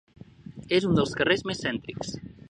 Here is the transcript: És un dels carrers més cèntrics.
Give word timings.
És 0.77 0.87
un 0.87 0.95
dels 0.99 1.13
carrers 1.19 1.43
més 1.49 1.61
cèntrics. 1.67 2.15